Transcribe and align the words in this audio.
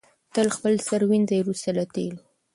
تل 0.33 0.47
خپل 0.55 0.73
سر 0.87 1.01
ووینځئ 1.03 1.39
وروسته 1.41 1.69
له 1.77 1.83
تېلو. 1.93 2.19